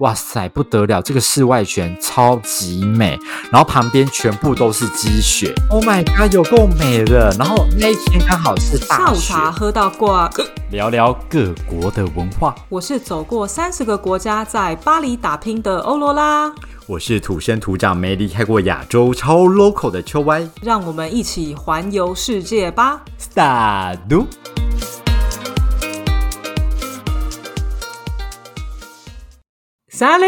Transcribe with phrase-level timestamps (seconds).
[0.00, 1.00] 哇塞，不得了！
[1.00, 3.18] 这个室外泉超级美，
[3.50, 5.54] 然后旁边全部都是积雪。
[5.70, 7.34] Oh my god，有够美的！
[7.38, 10.30] 然后那一天刚好是大下午，茶喝到挂。
[10.70, 12.54] 聊聊各国的文化。
[12.68, 16.52] 我是走过三十个国家，在巴黎打拼的欧罗拉，
[16.86, 20.46] 我是土生土长没离开过亚洲超 local 的秋歪。
[20.60, 24.26] 让我们一起环游世界吧！Start。
[29.98, 30.26] 萨利，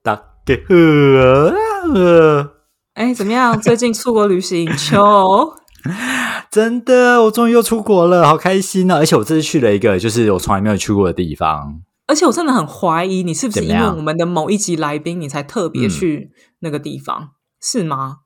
[0.00, 2.52] 大家好。
[2.94, 3.60] 哎，怎么样？
[3.60, 5.54] 最近出国旅行，秋
[6.52, 11.80] 真的，我终于又出国了，好开心呢、而且我这次去了一个就是我从来没有去过的地方。
[12.06, 18.18] 而且我真的很怀疑你是不是因为我们的某一集来宾，你才特别嗯去那个地方，是吗？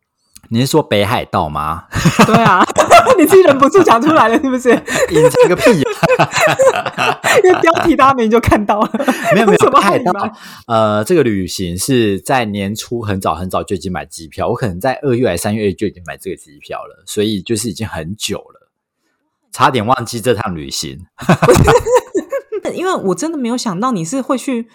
[0.51, 1.85] 你是说北海道吗？
[2.27, 2.63] 对啊，
[3.19, 4.69] 你自己忍不住讲出来了，是不是？
[5.11, 5.83] 隐藏个屁、
[7.45, 8.91] 因为标题大家明明就看到了，
[9.35, 10.33] 没有没有， 为什么北海道还瞒
[10.67, 18.71] 呃，这个旅行是在年初很早很早就已经买机票，我可能在二月还三月就已经买这个机票了，所以就是已经很久了，
[19.53, 20.99] 差点忘记这趟旅行。
[22.75, 24.67] 因为我真的没有想到你是会去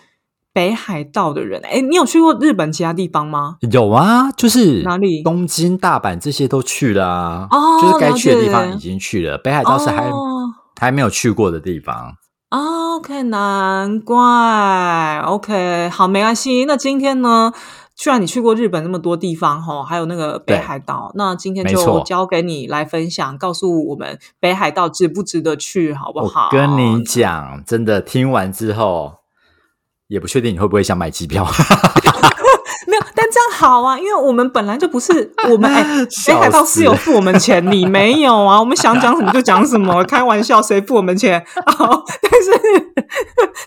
[0.54, 1.60] 北海道的人。
[1.66, 3.58] 哎，你有去过日本其他地方吗？
[3.72, 10.39] 有啊，就是哪里东京、大阪这些都去了啊，哦就是该去的地方已经去了，北海道是还、哦
[10.80, 12.14] 还没有去过的地方。
[12.50, 15.20] OK，难怪。
[15.26, 16.66] OK，好，没关系。
[16.66, 17.54] 那今天呢？
[18.02, 26.46] 虽然你去过日本那么多地方哈，还有那个北海道，那今天就交给你来分享，告诉我们北海道值不值得去，好不好？
[26.46, 29.16] 我跟你讲，真的听完之后，
[30.08, 31.46] 也不确定你会不会想买机票。
[33.16, 35.84] 但这样好啊，因为我们本来就不是 我们哎，
[36.28, 38.60] 北海道是有付我们钱，你没有啊？
[38.60, 41.46] 我们想讲什么就讲什么， 开玩笑，谁付我们钱？
[41.66, 41.88] 好，
[42.22, 42.52] 但是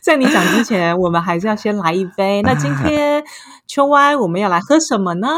[0.02, 2.42] 在你讲之前，我们还是要先来一杯。
[2.42, 3.22] 那今天
[3.66, 5.28] 秋歪我们要来喝什么呢？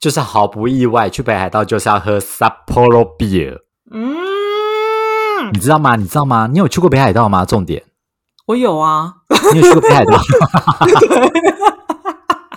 [0.00, 3.58] 就是毫不意外，去北海道就是要喝 Sapporo beer，
[3.92, 4.16] 嗯，
[5.52, 5.96] 你知道吗？
[5.96, 6.48] 你知道吗？
[6.52, 7.44] 你有去过北海道吗？
[7.44, 7.82] 重点，
[8.46, 9.14] 我有啊，
[9.52, 10.18] 你有去过北海道？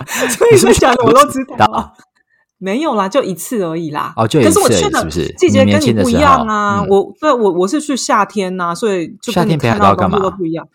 [0.30, 1.92] 所以你讲的我都知道道。
[2.58, 4.12] 没有啦，就一次而已啦。
[4.16, 6.78] 哦就一次可是我去的季节跟你不一样啊。
[6.80, 10.68] 嗯我对我我是去夏天呐、所以就跟你夏天北海看到的东道干嘛西都不一样。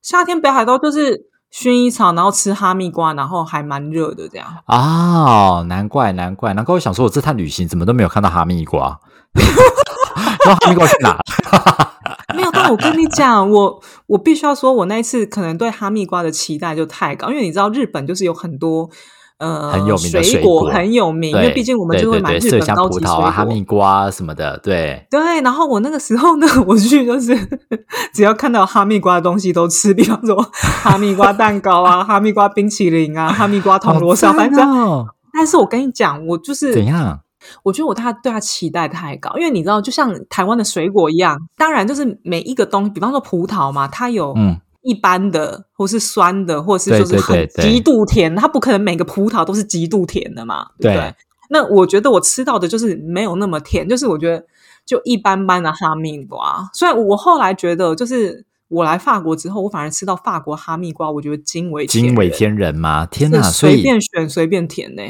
[0.00, 4.46] 夏天北海道就是薰衣草，然后吃哈密瓜，然后还蛮热的这样。
[4.66, 6.74] 哦，难怪难怪难怪！
[6.76, 8.98] 我想说，我这趟旅行怎么都没有看到哈密瓜？
[10.44, 11.16] 那哈密瓜去哪？
[12.34, 18.88] 没有，但我跟你讲，我我必须要说，我那一次可能对哈密瓜的期待就太高，因为你知道日本就是有很多
[19.38, 23.54] 呃很有名的水果果很有名，因为对毕竟我们就会买日本高级水葡萄啊、哈果。
[23.54, 25.06] 密瓜什么的，对。
[25.10, 27.34] 对，然后我那个时候呢，我去就是
[28.12, 34.70] 只要看到哈密瓜的东西都吃，比方说哈密瓜蛋糕啊、哈密瓜冰淇淋啊、哈密瓜铜锣烧，反正。
[34.70, 37.20] 哦但是我跟你讲，我就是怎样？
[37.62, 51.10] 我觉得我对他对他期待太高，因为你知道，就像台湾的水果一样，当然就是每一个东西，比方说葡萄嘛，它有嗯一般的，或是酸的，或是就是很对对对极度甜，它不可能每个葡萄都是极度甜的嘛，对不对？
[51.10, 51.14] 对
[51.50, 54.44] 那我觉得我吃到的就是没有那么甜，就是我觉得
[54.84, 56.68] 就一般般的哈密瓜。
[56.74, 63.06] 虽然我后来觉得，就是我来法国之后，我反而吃到法国哈密瓜，我觉得惊为惊为天人嘛？
[63.06, 63.40] 天哪！
[63.42, 65.02] 随便选随便甜呢、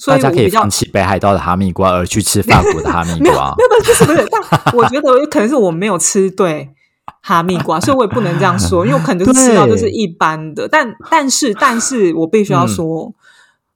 [0.00, 3.62] 所大家可以放弃北海道的哈密瓜，而去吃法国的哈密瓜 没有，瓜没。
[3.62, 6.70] 有，不是不是，但我觉得可能是我没有吃对
[7.20, 13.12] 哈密瓜，所以我也不能这样说，因为我可能就是吃到就是一般的，但但是但是我必须要说。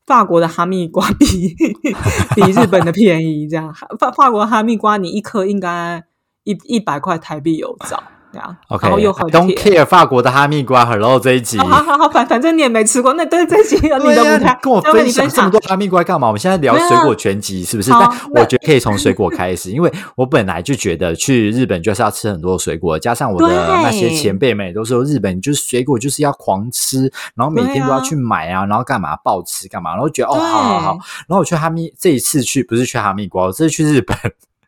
[0.07, 1.57] 法国的哈密瓜比
[2.37, 6.05] 比日本的便宜，这样法法国的哈密瓜你一颗应该
[6.43, 8.03] 一一百块台币有找，
[8.34, 9.55] 这样 OK，然后又很 Don't。
[9.55, 10.84] care 法国的哈密瓜。
[10.84, 11.56] Hello，这一集。
[11.59, 15.61] 好好好，反反正你也没吃过，那对这集有你对呀的舞台，跟我分享享这么多。
[15.61, 16.27] 哈密瓜干嘛？
[16.27, 17.91] 我们现在聊水果全集是不是？
[17.93, 23.47] 但我觉得可以从水果开始，因为我本来就觉得去日本就是要吃很多水果，加上我的
[23.83, 30.91] 那些前辈们也都说日本就是水果就是要狂吃，然后每天都要去买啊，然后干嘛暴吃干嘛，然后觉得哦好好好，
[31.28, 34.16] 然后我去哈密这一次去不是去哈密瓜，我这次去日本。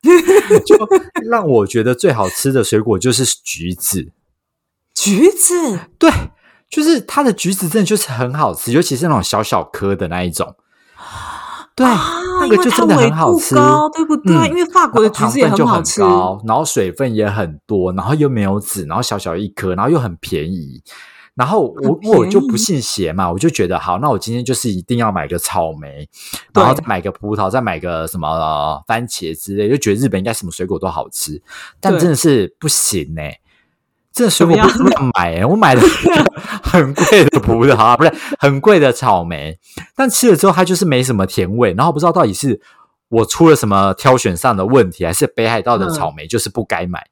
[0.65, 0.77] 就
[1.29, 4.13] 让我觉得最好吃的水果就是橘子，
[4.95, 6.11] 橘子，对，
[6.71, 10.55] 就是它的橘子真的就是很好吃，尤其是那种小小颗的那一种。
[11.75, 13.55] 对，啊，那个就真的很好吃
[13.95, 14.35] 对不对？
[14.35, 16.01] 嗯因为法国的橘子也很好吃。
[16.01, 20.83] 高，然后水分也很多，然后又没有籽，然后小小一颗，然后又很便宜。
[21.37, 26.09] 然后我我就不信邪嘛，我就觉得好，那我今天就是一定要买个草莓，
[26.55, 31.43] 然后再买个葡萄，再买个什么、呃番茄之类，就觉得日本应该什么水果都好吃，
[31.79, 33.21] 但真的是不行呢、
[34.15, 36.25] 这水果不是乱买、欸，我买了一个
[36.63, 39.59] 很贵的葡萄，不是很贵的草莓，
[39.95, 42.59] 但吃了之后它就是没什么甜味，然后不知道到底是
[43.09, 47.07] 我出了什么挑选上的问题，还是北海道的草莓就是不该买。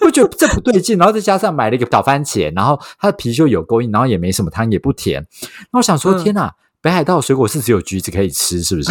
[0.00, 5.26] 我 觉得这不对劲，然后再加上买了一个小番茄，然后它的皮就有勾印，然后也没什么汤，也不甜。
[5.72, 6.52] 那我想说，嗯天哪！
[6.82, 8.90] 北海道水果是只有橘子可以吃，是不是？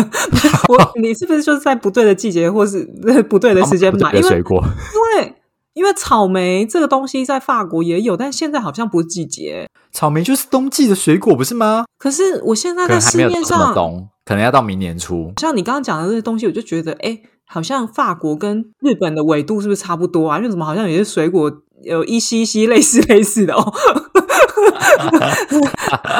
[0.70, 2.82] 我你是不是就是在不对的季节或是
[3.28, 4.10] 不对的时间买？
[4.12, 4.64] 因为不对的水果，
[4.94, 5.34] 因为
[5.74, 9.68] 因为草莓这个东西在法国也有，但现在好像不是季节。
[9.92, 11.84] 草莓就是冬季的水果，不是吗？
[11.98, 15.30] 可是我现在在市面上，冬，可能要到明年初。
[15.36, 20.36] 像你刚刚讲的这些东西，我就觉得，哎，好像法国跟日本的纬度是不是差不多啊？
[20.38, 21.50] 因为怎么好像有些水果
[21.82, 23.72] 有一稀稀类似类似的哦。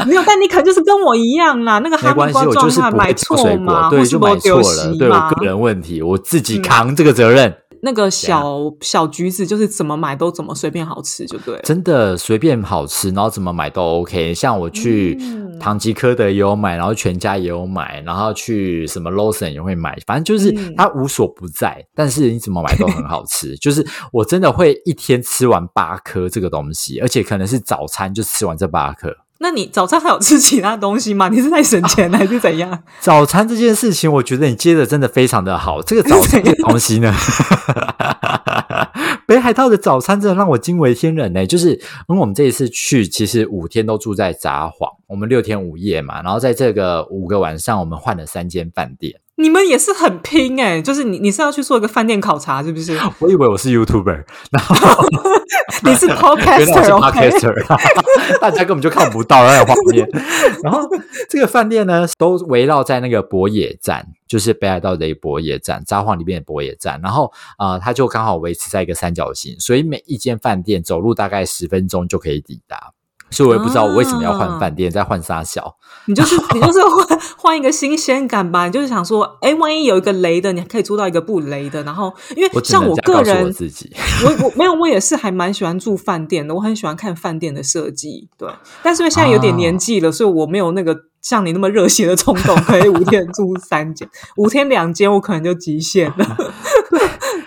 [0.07, 7.55] 没有，但你可能就是跟我一样啦，那个哈密瓜状态买错会挑水嘛，果，对，就买错了，对我个人问题，我自己嗯扛这个责任。
[7.83, 11.63] 那个小小橘子就是怎么买都怎么随便好吃，就对了。
[11.63, 14.33] 真的随便好吃，然后怎么买都 OK。
[14.35, 21.85] 像我去嗯唐吉诃德也有买，然后全家也有买，然后去什么 Lawson 也会买，反正就是嗯它无所不在。
[21.95, 29.15] 但是你怎么买都很好吃， 就是我真的会一天吃完八颗这个东西，而且可能是早餐就吃完这八颗。
[29.41, 31.29] 那你早餐还有吃其他东西吗？
[31.29, 32.83] 你是在省钱 还是怎样？
[33.01, 35.81] 早餐这件事情，我觉得你接的真的非常的好。
[35.81, 37.15] 这个早餐 这个东西呢，
[39.27, 41.47] 北海道的早餐真的让我惊为天人呢。
[41.47, 49.21] 就是因为我们这一次去，其实五天都住在札幌，我们六天五夜嘛，然后在这个五个晚上，我们换了三间饭店。
[49.39, 52.99] 你们也是很拼哎、就是你你是要去做一个饭店考察是不是？
[53.21, 55.07] 我以为我是 YouTuber，然后
[55.85, 60.09] 你是 原来我是 podcaster，OK？、Podcaster，大家根本就看不到那个画面。
[60.65, 60.81] 然后
[61.31, 67.01] 这个饭店呢，都围绕在那个博野站，就是北海道的一博野站，札幌里面的博野站。
[67.01, 72.93] 然后呃，它就刚好维持在一个三角形，所以每一间饭店走路大概十分钟就可以抵达。
[73.31, 75.77] 所以我也不知道我为什么要换饭店，再换沙小。
[76.09, 81.83] 你就是你就是换 换一个新鲜感吧，你就是想说，哎，万一有一个雷的，你还可以租到一个不雷的。
[81.85, 83.95] 然后，因为像我个人，我自己，
[84.25, 88.49] 我我没有，我也是还蛮喜欢住饭店的，我很喜欢看饭店的设计，对。
[88.83, 96.37] 但是因为现在有点年纪了，所以我没有那个像你那么热血的冲动，可以五天住三间，五天两间我可能就极限了。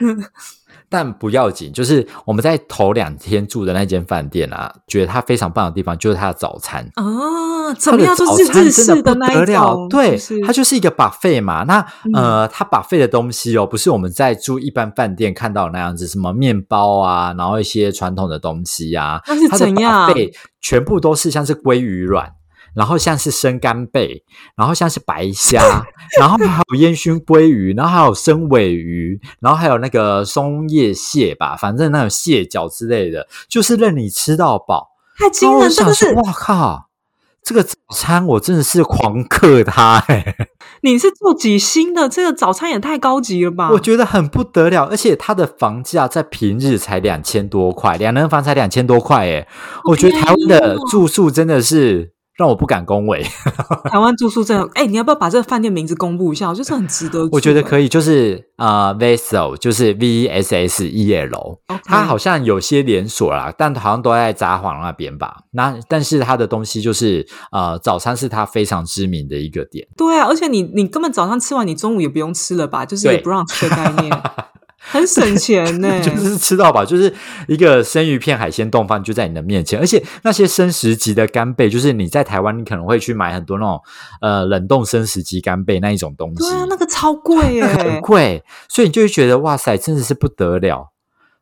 [0.91, 6.85] 但不要紧，就是我们在头两天住的那间饭店啊，觉得它非常棒的地方就是它的早餐。
[6.95, 8.13] 啊，怎么样？
[8.17, 11.63] 都是日餐真的式的那不得了，一种，对，就是它就是一个 buffet 嘛。
[11.63, 22.33] 那、嗯呃，它 buffet 的东西哦，不是我们在住一般饭店看到的那样子，什么面包啊，然后一些传统的东西啊，那是它的怎样 buffet 全部都是像是鲑鱼卵。
[22.75, 24.23] 然后像是生干贝，
[24.55, 25.61] 然后像是白虾，
[26.19, 34.89] 然后还有烟熏鲑鱼，然后还有生尾鱼，然后还有那个松叶蟹吧，反正那种蟹脚之类的，就是任你吃到饱。
[35.17, 36.87] 太惊然后我人，这个是哇靠！
[37.43, 40.35] 这个早餐我真的是狂克它哎、
[40.83, 42.07] 你是住几星的？
[42.07, 43.71] 这个早餐也太高级了吧！
[43.71, 49.47] 我觉得很不得了，而且它的房价在平日才两千多块，两人房才两千多块哎、
[49.85, 53.21] 我觉得台湾的住宿真的是让我不敢恭维，
[53.91, 56.49] 台湾住宿真的，哎、你要不要把这个饭店名字公布一下？
[56.49, 57.27] 我觉得这很值得。
[57.31, 65.37] 我觉得可以，就是呃，Vessel 就是 V E S S E L，OK 它好像有些连锁啦，但好像都在札幌那边吧。
[65.51, 69.87] 那但是它的东西就是呃，早餐是它非常知名的一个点。
[69.97, 72.85] 对啊，而且你你根本早上吃完，你中午也不用吃了吧？
[72.85, 74.09] 就是一对个 brunch 的概念，
[74.83, 77.13] 很省钱呢、 就是吃到饱，就是
[77.47, 83.79] 一个生鱼片、海鲜冻饭就在你的面前，而且那些生食级的干贝，就是你在台湾你可能会去买很多那种
[84.21, 90.91] 呃冷冻生食级干贝那一种东西，对啊，那个超贵 耶、很贵，所以你就会觉得哇塞，真的是不得了。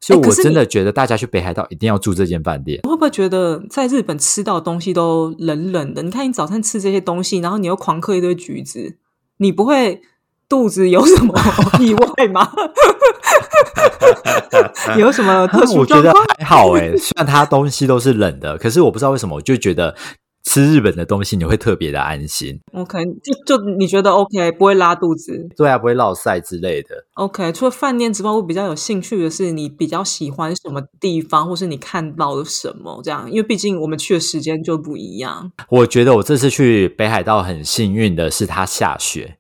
[0.02, 2.80] 所以我真的觉得大家去北海道一定要住这间饭店。
[2.84, 6.02] 你会不会觉得在日本吃到的东西都冷冷的？
[6.02, 8.96] 你看你早餐吃这些东西，然后你又狂嗑一堆橘子，
[9.40, 10.02] 你不会
[10.50, 11.34] 肚子有什么
[11.80, 12.52] 意外吗？
[14.98, 16.12] 有什么特殊我觉得？
[16.40, 19.96] 还好诶、虽然它东西都是冷的，可是我不知道为什么，我就觉得
[20.46, 22.60] 吃日本的东西你会特别的安心。
[22.74, 26.90] 我可能就就你觉得 OK，不会拉肚子对啊，不会落晒之类的。
[27.16, 27.52] OK。
[27.52, 33.30] 除了饭店之外，我比较有兴趣的是你比较喜欢什么地方，或是你看到了什么这样？
[33.30, 35.52] 因为毕竟我们去的时间就不一样。
[35.70, 39.36] 我觉得我这次去北海道很幸运的是它下雪，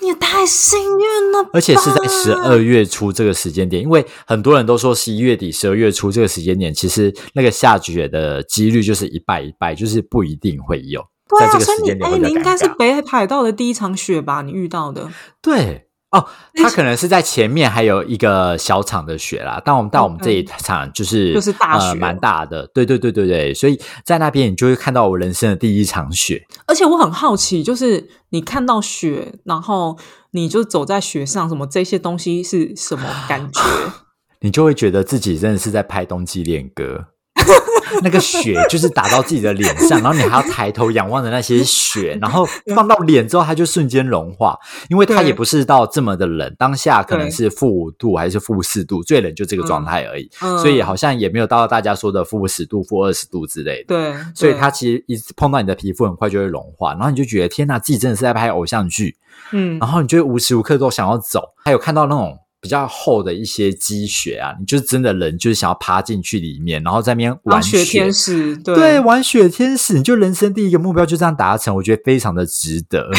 [0.00, 11.02] 你也太幸运了吧，而且是在十二月初这个时间点，因为很多人都说十一月底、十二月初这个时间点，其实那个下雪的几率就是一败一败，就是不一定会有。
[11.28, 14.42] 对啊，在这个所以你哎，你应该是北海道的第一场雪吧？
[14.42, 15.10] 你遇到的
[15.42, 26.46] 对，哦，它可能是在前面还有一个小场的雪啦，但我们到我们这一场就是就是大雪蛮大的，对对对对对，所以在那边你就会看到我人生的第一场雪。
[26.66, 29.98] 而且我很好奇，就是你看到雪，然后
[30.30, 33.60] 你就走在雪上，什么这些东西是什么感觉？
[34.40, 37.08] 你就会觉得自己真的是在拍冬季恋歌。
[38.02, 53.86] 那个雪就是打到自己的脸上，然后你还要抬头仰望着那些雪，然后放到脸之后，它就瞬间融化，因为它也不是到这么的冷，当下可能是负五度还是负四度，最冷就这个状态而已，所以好像也没有到大家说的负十度、负二十度之类的。
[53.88, 59.16] 对，所以它其实一碰到你的皮肤，很快就会融化，然后你就觉得天哪，自己真的是在拍偶像剧，
[59.52, 62.38] 嗯，然后你就无时无刻都想要走，还有看到那种。
[62.60, 73.08] 比较厚的一些积雪啊，你就真的人就是想要爬进去里面，然后在那边玩雪天使，对，玩雪天使，你就人生第一个目标就这样达成，我觉得非常的值得。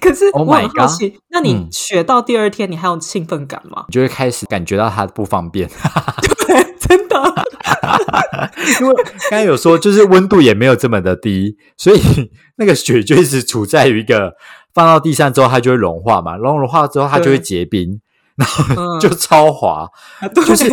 [0.00, 3.84] 可是我很好奇，那你雪到第二天，你还有兴奋感吗？
[3.88, 5.68] 你就会开始感觉到它不方便，
[6.46, 7.46] 对，真的，
[8.80, 8.94] 因为
[9.30, 12.00] 刚才有说，就是温度也没有这么的低，所以
[12.56, 14.34] 那个雪就一直处在于一个
[14.72, 18.00] 放到地上之后，它就会融化嘛，融融化之后，它就会结冰。
[18.36, 19.88] 然后 就超滑，
[20.34, 20.68] 就是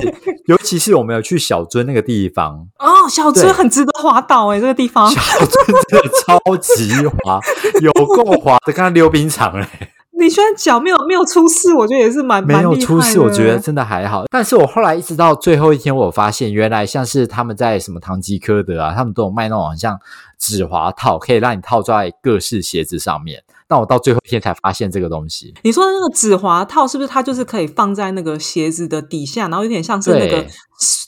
[0.46, 7.40] 尤其是我们有去小樽那个地方哦，小樽很值得滑倒哎，这个地方小樽真的超级滑，
[7.82, 9.68] 有够滑的，刚刚溜冰场欸。
[10.16, 14.24] 你虽然脚没有没有出事，我觉得也是蛮没有出事，我觉得真的还好。
[14.30, 20.00] 但是我后来一直到最后一天，我发现原来像是他们在什么唐吉诃德啊，他们都有卖那种像
[20.38, 23.42] 指滑套，可以让你套在各式鞋子上面。
[23.68, 25.54] 但我到最后一天才发现这个东西。
[25.64, 30.46] 你说的那个指滑套是不是它就是可以放在那个鞋子的底下，然后有点像是那个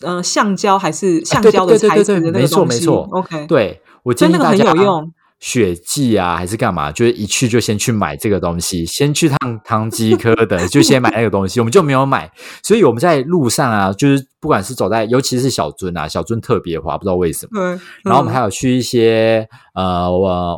[0.01, 2.47] 呃橡胶还是橡胶的材质的那个东西？
[2.47, 3.07] 没错没错。
[3.11, 4.65] OK，对我建议大家。
[4.65, 5.13] 很有用。
[5.45, 6.91] 雪季啊，还是干嘛？
[6.91, 11.59] 就是一去就先去买这个东西，先去趟唐吉诃德， 就先买那个东西。
[11.59, 12.31] 我们就没有买，
[12.63, 17.61] 所以我们在路上啊，就是不管是走在，尤其是小樽啊，小樽特别滑，不知道为什么。
[18.03, 20.09] 然后我们还有去一些呃，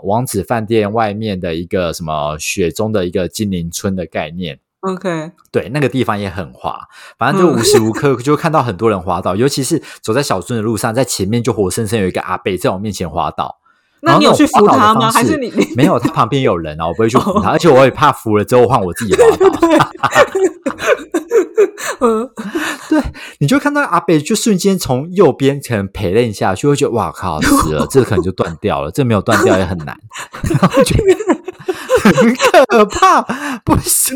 [0.06, 4.58] 王子饭店外面的一个什么雪中的一个精灵村的概念。
[4.79, 6.79] OK，对，那个地方也很滑，
[7.20, 13.58] 反正就无时无刻 就看到很多人滑倒，尤其是走在小樽的路上，在前面就活生生有一个阿贝在我面前滑倒。
[14.01, 15.12] 那你有去扶他吗？
[15.12, 15.98] 还是你 没有？
[16.00, 19.50] 他旁边有人啊，我不会去扶他，而且我也怕扶了之后换我自己滑倒。
[22.01, 22.29] 嗯，
[22.89, 23.01] 对，
[23.39, 29.98] 你就看到阿北就瞬间从右边可能陪了一下，去会觉得哇靠，死了，这可能就断掉了，这没有断掉也很难。
[32.03, 33.22] 很可怕，
[33.65, 34.15] 不行，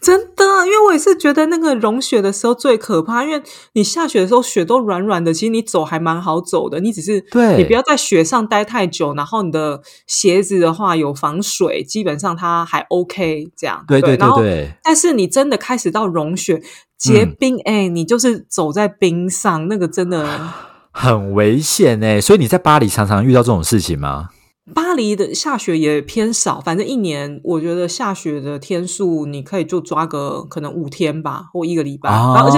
[0.00, 3.42] 真的，因为我也是觉得那个融雪的时候最可怕，因为
[3.72, 13.84] 你下雪的时候雪都软软的，其实你走还蛮好走的，你只是对你不要在雪上待太久，然后你的鞋子的话有防水，基本上它还 OK 这样。
[13.86, 16.62] 对对对对，但是你真的开始到融雪
[16.96, 20.40] 结冰，哎，你就是走在冰上，那个真的
[20.92, 24.28] 很危险哎，所以你在巴黎常常遇到这种事情吗？
[24.72, 32.56] 巴黎的下雪也偏少，反正一年我觉得下雪的天数，你可以就抓个可能五天吧，或一个礼拜，然后而且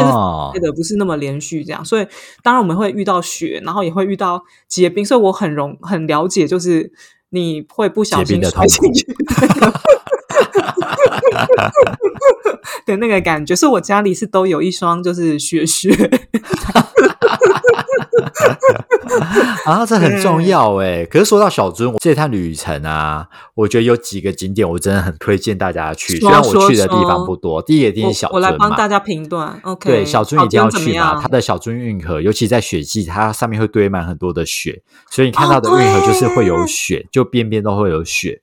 [0.55, 2.07] 是的不是那么连续这样，所以
[2.45, 6.93] 当然我们会遇到雪，然后也会遇到结冰，所以我很容很了解，就是
[7.31, 9.05] 你会不小心摔进去
[12.87, 15.91] 的那个感觉，所以我家里是都有一双就是雪靴。
[19.65, 21.05] 啊，这很重要哎！
[21.07, 26.21] 可是说到小樽，这趟旅程啊，我觉得有几个景点我真的很推荐大家去。
[26.21, 29.59] 虽然我去的地方不多，第一个一定是小樽我来帮大家评断。
[29.63, 31.21] OK，对，小樽一定要去嘛。
[31.21, 38.43] 它的小樽运河，尤其在雪季，它上面会堆满很多的雪，所以你看到的运河就是会有雪，就边边都会有雪。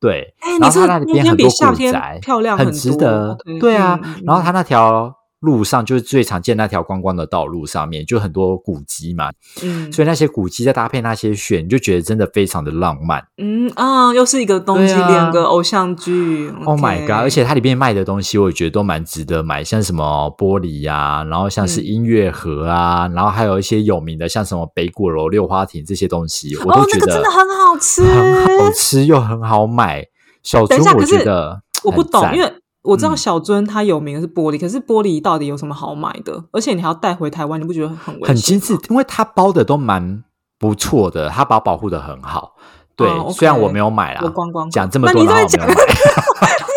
[0.00, 3.36] 对，然后它那边很多古宅，漂亮，很值得。
[3.60, 5.14] 对啊，然后它那条。
[5.40, 9.30] 路上就是最常见那条观光的道路上面，就很多古迹嘛，
[9.62, 13.24] 嗯，所以那些古迹再搭配那些雪，你就觉得真的非常的浪漫。
[13.38, 16.52] 嗯啊，又是一个东西，两个偶像剧。
[16.66, 17.22] Oh my god！
[17.22, 30.04] 而且它里面卖的东西，我也觉得都蛮值得买，像什么玻璃呀，然后像是音乐盒啊，然后还有一些有名的，像什么北鼓楼、六花亭这些东西，我都觉得真的很好吃，很好吃又很好买。
[30.42, 32.52] 小猪，我觉得我不懂，因为。
[32.82, 36.44] 我知道小樽它有名的是玻璃，可是玻璃到底有什么好买的？
[36.52, 38.28] 而且你还要带回台湾，你不觉得很危险？
[38.28, 40.24] 很精致，因为它包的都蛮
[40.58, 42.54] 不错的，它把保护的很好。
[42.96, 45.74] 对，虽然我没有买啦，我光光讲这么多，然后没有买。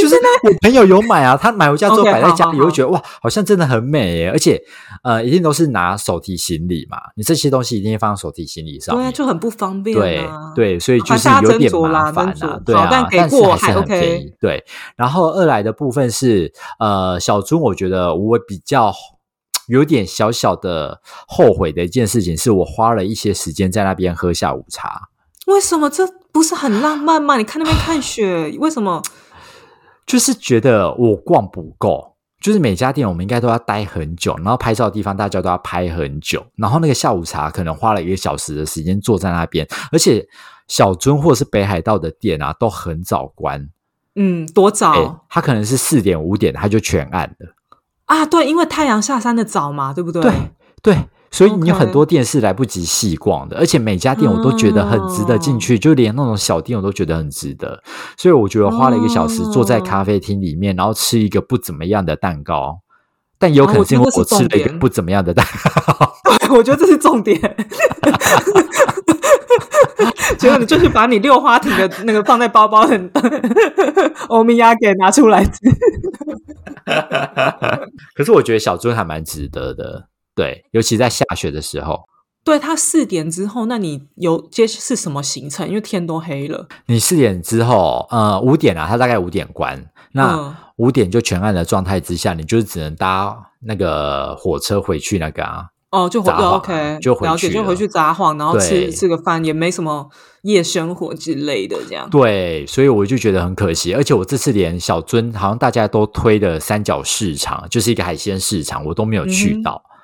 [0.00, 4.60] 就是我朋友有买啊，他买回家之后摆在家里，我会觉得哇，好像真的很美耶，而且
[5.02, 10.52] 呃，一定都是拿手提行李嘛，你这些东西一定放手提行李上对啊，就很不方便对啊。
[10.54, 14.32] 对，所以就是有点麻烦啊对啊，好但给是过还还是很 OK 便宜。
[14.40, 14.64] 对，
[14.96, 18.92] 然后二来的部分是呃，小猪，我觉得我比较
[19.68, 25.08] 有点小小的后悔的一件事情，是我花了一些时间在那边喝下午茶。
[25.46, 27.36] 为什么这不是很浪漫吗？
[27.36, 29.02] 你看那边看雪，为什么？
[30.06, 40.24] 就是觉得我逛不够，就是每家店我们应该都要待很久，然后拍照的地方大家都要拍很久，然后那个下午茶可能花了一个小时的时间坐在那边，而且
[40.68, 43.68] 小樽或者是北海道的店啊都很早关，
[44.14, 47.54] 嗯，多早、哎，它可能是四点五点它就全暗了，
[48.04, 48.24] 啊？
[48.24, 50.22] 对，因为太阳下山的早嘛，对不对？
[50.22, 50.32] 对
[50.82, 50.96] 对。
[51.36, 57.82] 所以你有很多店是来不及细逛的，而且每家店我都觉得很值得进去，就连那种小店我都觉得很值得。
[58.16, 62.80] 所以我觉得花了一个小时坐在哦咖啡厅里面，然后吃一个不怎么样的蛋糕，
[63.38, 65.46] 但有可哦能是因为我吃了一个不怎么样的蛋
[65.84, 66.10] 糕。
[66.40, 67.38] 对，我觉得这是重点。
[70.38, 73.10] 结果你就是把你六花亭的那个放在包包很
[74.28, 75.50] 欧米亚给拿出来吃。
[78.16, 82.04] 可是我觉得小樽还蛮值得的，对，尤其在下雪的时候。
[82.44, 85.66] 对，它四点之后，那你有接是什么行程？
[85.66, 86.68] 因为天都黑了。
[86.86, 89.76] 你四点之后，呃，五点啊，它大概五点关。
[89.76, 95.66] 嗯那五点就全暗的状态之下，你就是只能搭那个火车回去那个啊。
[95.90, 100.08] 哦，就回 OK，就回去了就回去札幌，然后吃吃个饭，也没什么
[100.42, 102.08] 夜生活之类的，这样。
[102.08, 103.92] 对，所以我就觉得很可惜。
[103.92, 109.82] 而且我这次连小樽好像大家都推的三角市场，就是一个海鲜市场，我都没有去到。
[109.84, 109.95] 嗯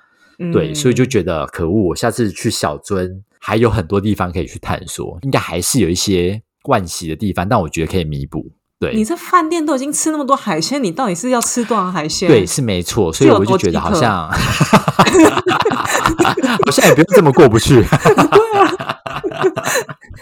[0.51, 1.89] 对，所以就觉得可恶。
[1.89, 8.53] 我下次去小樽还有很多地方可以去探索，应该还是有一些惋惜的地方，但我觉得可以弥补。
[8.81, 12.29] 对，你在饭店都已经吃那么多海鲜，你到底是要吃多少海鲜？
[12.29, 14.27] 对，是没错，所以我就觉得好像，
[16.65, 17.83] 好像也不用这么过不去。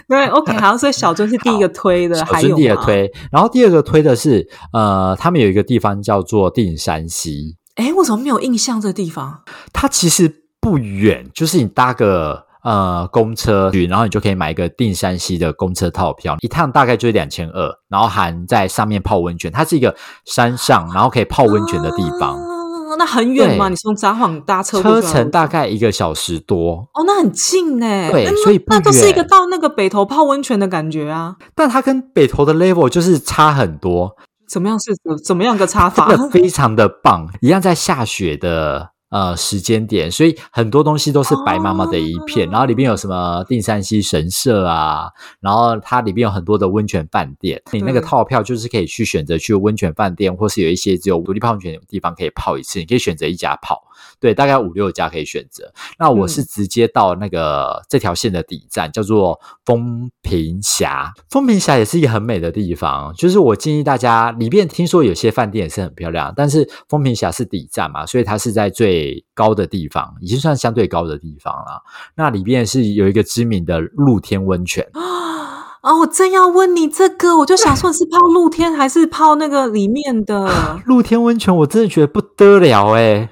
[0.08, 9.42] 对，OK，好，所以小樽是第一个推的，小还有樽第二吗，推，然后第二个推的是呃，他们有一个地方叫做定山溪，哎，我怎么没有印象这个地方？
[9.72, 12.46] 它其实不远，就是你搭个。
[12.62, 19.50] 呃，公车去，然后你就可以买一个定山溪的公车套票，一趟大概就是两千二，然后含在上面泡温泉。
[19.50, 23.70] 它是一个山上，然后可以泡温泉的地方，啊那很远吗？
[23.70, 26.86] 你从札幌搭车车程大概一个小时多。
[26.92, 28.10] 哦，那很近呢。
[28.10, 31.36] 对那所以那都是一个到那个北投泡温泉的感觉啊。
[31.54, 34.16] 但它跟北投的 level 就是差很多，
[34.50, 34.92] 怎么样是
[35.24, 36.18] 怎么样个插法真？
[36.18, 45.08] 的非常的棒，一样在下雪的呃时间点，所以很多东西都是白茫茫的一片，哦然后里面有什么定山溪神社啊，
[45.40, 53.80] 然后它里面有很多的温泉饭店，你那个套票就是可以去选择去温泉饭店，或是有一些只有独立泡温泉的地方可以泡一次，你可以选择一家泡。
[54.20, 55.72] 对，大概五六家可以选择。
[55.98, 61.12] 那我嗯是直接到那个、这条线的底站，叫做风平峡。
[61.30, 71.82] 风平峡也是一个很美的地方，就是我建议大家，里面听说有些饭店也是很漂亮，但是风平峡是底站嘛，所以它是在最高的地方，已经算相对高的地方了。
[72.14, 80.50] 那里面是有一个知名的露天温泉，啊， 我正要问你这个，我就想说你是泡露天还是泡那个里面的？
[80.84, 83.30] 露天温泉我真的觉得不得了诶、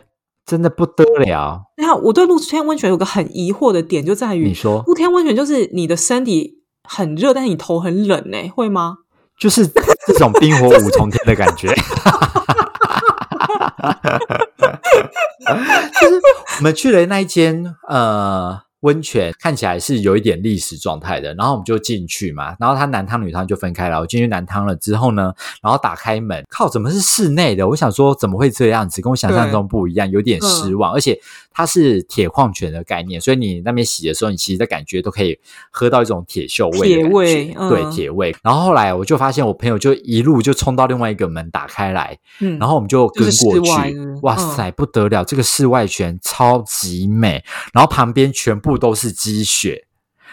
[0.48, 1.60] 真的不得了。
[1.76, 8.96] 然后我对露天温泉有个很疑惑的点，就在于你说露天温泉就是你的身体很热，但是你头很冷呢、会吗？
[9.38, 9.66] 就是
[10.06, 11.68] 这种冰火五重天的感觉。
[16.00, 16.20] 就是
[16.58, 24.00] 我们去了那一间呃温泉，看起来是有一点历史状态的，然后我们就进去嘛，然后它男汤女汤就分开了。
[24.00, 27.66] 我进去男汤了之后呢，然后打开门，靠，怎么是室内的？
[27.68, 30.92] 我想说怎么会这样子，跟我想象中不一样，有点失望。
[30.92, 31.18] 而且
[31.58, 35.36] 它是铁矿泉的概念，所以你那边洗的时候，你其实的感觉都可以
[35.72, 37.68] 喝到一种铁锈味味嗯。
[37.68, 38.32] 对铁味。
[38.44, 43.98] 然后后来我就发现我朋友就一路就冲到另外一个门打开来，嗯，然后我们就跟就是过去。
[44.22, 45.24] 哇塞，不得了！
[45.24, 47.42] 这个室外泉超级美，
[47.72, 49.88] 然后旁边全部都是积雪，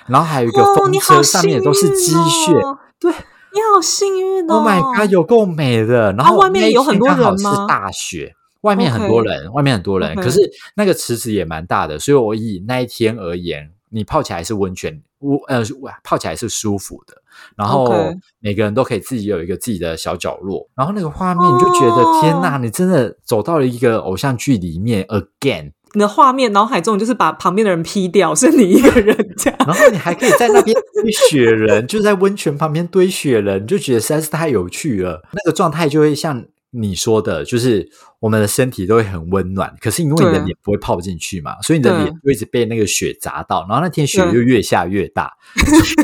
[0.06, 2.54] 然后还有一个哦，风车上面也都是积雪。
[3.00, 3.12] 对。
[3.56, 4.56] 你好幸运哦。
[4.56, 6.12] Oh my god，有够美的！
[6.12, 7.52] 然后啊外面有很多好人吗？
[7.52, 8.36] 是大雪，
[8.66, 10.16] 外面很多人，外面很多人。
[10.16, 10.40] 可是
[10.76, 15.62] 那个池子也蛮大的，所以我以那一天而言，你泡起来是温泉，我呃
[16.04, 17.22] 泡起来是舒服的。
[17.56, 17.94] 然后
[18.40, 25.72] 每个人都可以自己有一个自己的小角落，然后那个画面你就觉得、哦天呐，你真的走到了一个偶像剧里面 again。
[25.94, 29.58] 你的画面脑海中就是把旁边的人劈掉，是你一个人这样。
[29.60, 35.22] 然后你还可以在那边堆雪人，就在温泉旁边堆雪人，你就觉得实在是太有趣了。
[35.32, 36.44] 那个状态就会像
[36.78, 37.88] 你说的，就是
[38.20, 45.32] 我们的身体都会很温暖，可是因为你的脸不会泡进去嘛，所以你的脸就一直被那个雪砸到，然后那天雪对就越下越大，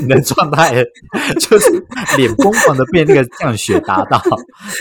[0.01, 0.83] 你的状态
[1.39, 1.69] 就是
[2.17, 4.21] 脸疯狂的被那个降雪打到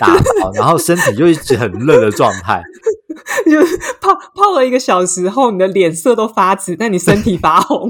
[0.01, 2.63] 打到，然后身体就一直很热的状态。
[3.45, 7.87] 就是泡泡了一个小时后，你的脸色都发紫，但你身体发红。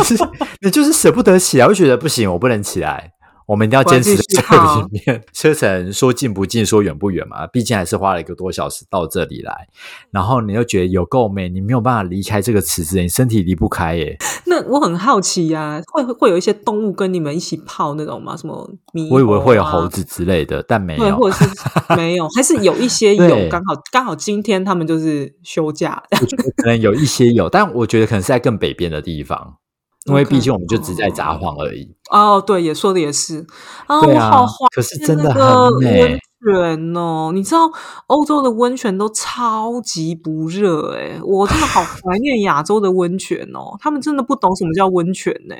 [0.62, 3.12] 你就是舍不得起来，我觉得不行，我不能起来，
[3.46, 5.22] 我们一定要坚持这里面。
[5.32, 9.68] 车程说近不近，说远不远嘛，毕竟还是花了一个多小时到这里来，
[10.10, 14.16] 然后你又觉得有够美，你没有办法离开这个池子，你身体离不开耶。
[14.46, 18.36] 那我很好奇呀、会会有一些动物跟你们一起泡那种吗？
[18.36, 18.70] 什么？
[19.10, 21.16] 我以为会有猴子之类的，但没对，有。
[21.16, 21.44] 或者是
[21.96, 26.02] 没有，还是有一些有对，刚好刚好今天他们就是休假。
[26.20, 29.56] 我觉得可能有一些有，但我觉得可能是在更北边的地方，
[30.04, 31.88] 因为毕竟我们就只在札幌而已。
[32.10, 33.46] 哦，对，也说的也是
[33.86, 37.30] 啊，啊我好怀可是念真的那个温泉哦。
[37.32, 37.60] 你知道
[38.08, 43.76] 欧洲的温泉都超级不热诶、我真的好怀念亚洲的温泉哦。
[43.80, 45.54] 他们真的不懂什么叫温泉呢、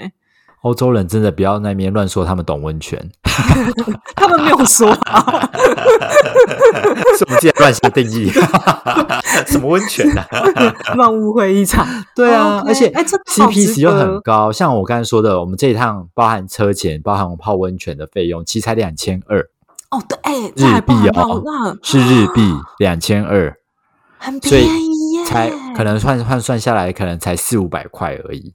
[0.65, 2.99] 欧洲人真的不要那边乱说他们懂温泉，
[4.17, 5.51] 他们没有说啊，
[7.19, 8.31] 是我们自己乱下定义。
[9.47, 10.25] 什么温泉啊？
[10.97, 11.87] 乱误会一场。
[12.17, 14.51] 对啊而且哎这 CP 值值又很得高。
[14.51, 19.41] 像我刚才说的，我们这一趟包含车钱、包含我泡温泉的费用，其实才两千二
[19.91, 22.41] 哦，对，哎，日币哦那，是日币
[22.79, 23.55] 两千二，
[24.17, 28.55] 很所以便宜耶，才可能换换算下来，可能才四五百块而已，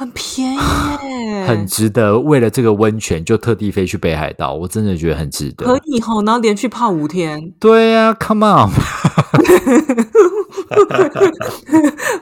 [0.00, 2.18] 很便宜耶，很值得。
[2.18, 5.66] 为了这个温泉，就特地飞去北海道，我真的觉得很值得。
[5.66, 8.70] 可以吼，然后连续泡五天， 对呀、 c o m e on，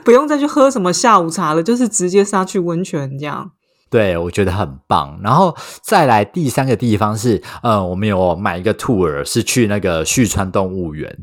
[0.03, 3.51] 不用再去喝什么下午茶了，就是直接杀去温泉这样。
[3.89, 5.17] 对我觉得很棒。
[5.23, 11.17] 然后再来第三个地方是，呃，我们有买一个 tour，是去那个旭川动物园。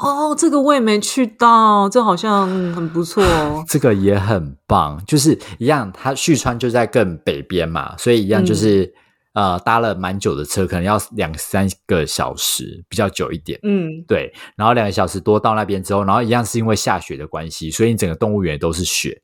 [0.00, 3.64] 哦，这个我也没去到，这好像很不错哦。
[3.68, 8.92] 这个也很棒，就是一样，它旭川就在更北边嘛，所以一样就是、
[9.34, 13.58] 呃搭了蛮久的车，可能要两三个小时，比较久一点。
[13.62, 19.20] 嗯，对，然后两个小时多到那边之后，然后一样是因为下雪的关系，所以你整个动物园都是雪，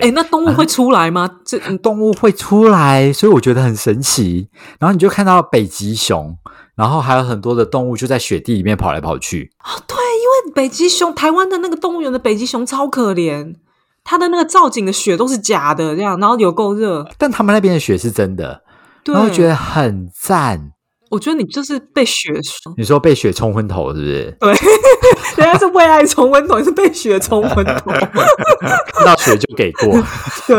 [0.00, 1.28] 哎，那动物会出来吗？
[1.44, 4.48] 这嗯动物会出来，所以我觉得很神奇。
[4.78, 6.36] 然后你就看到北极熊，
[6.74, 9.52] 然后还有很多的动物就在雪地里面跑来跑去。
[9.58, 13.54] 啊，对，因为北极熊，台湾的那个动物园的北极熊超可怜，
[14.02, 17.06] 它的那个造景的雪都是假的，这样，然后有够热。
[17.18, 18.62] 但他们那边的雪是真的，
[19.04, 20.72] 对，然后觉得很赞。
[21.12, 24.36] 我觉得你就是被雪冲，你说被雪冲昏头是不是？
[24.40, 24.50] 对，
[25.36, 27.90] 人家是为爱冲昏头，你是被雪冲昏头。
[28.94, 30.02] 看到雪就给过。
[30.46, 30.56] 对，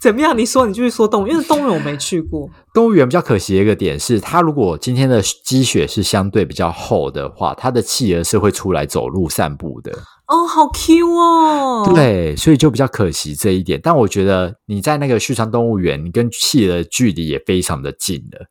[0.00, 0.38] 怎么样？
[0.38, 2.48] 你说，你继续说动物，因为动物园我没去过。
[2.72, 9.90] 动物园比较可惜的一个点是，它如果今天的积雪是相对比较厚的话，它的企鹅是会出来走路散步的。
[10.28, 13.80] 哦，好 Q 哦。，对，所以就比较可惜这一点。
[13.82, 18.46] 但我觉得你在那个旭川动物园，你跟企鹅的距离也非常的近了。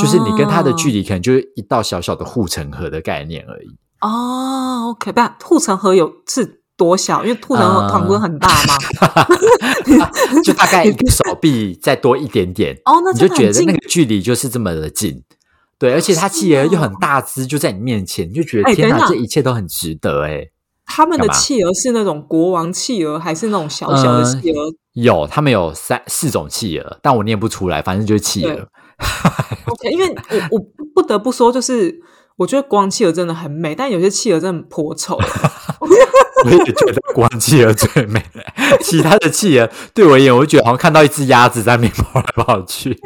[0.00, 3.76] 就是你跟他的距离离可能就是一道小小的护城河的概念而已。
[4.00, 4.90] 哦。
[4.90, 7.24] OK，不，护城河有是多小？
[7.24, 8.76] 因为护城河呃旁不是很大吗？
[10.44, 15.22] 就大概一 个手臂再多一点点，哦，那你就觉得那个距离就是这么的近。
[15.78, 20.46] 对，而且它企鹅又很大只，就在你面前，你就觉得天哪，这一切都很值得哎。
[20.84, 24.62] 他们的企鹅是那种国王企鹅，还是那种小小的呃企鹅？
[24.92, 28.68] 有，他们有三四种企鹅，但我念不出来，反正就是企鹅
[29.90, 30.14] 因为
[30.50, 32.00] 我我不得不说，就是
[32.36, 35.18] 我觉得国王企鹅真的很美，但有些企鹅真的很颇丑。
[36.44, 38.20] 我也觉得国王企鹅最美，
[38.80, 42.96] 其他的企鹅对我而言，我就觉得好像看到一只鸭子在那边跑来跑去，